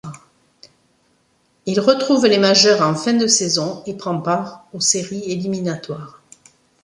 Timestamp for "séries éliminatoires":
4.79-6.23